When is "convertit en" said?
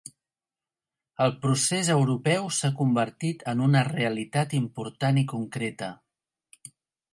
2.81-3.63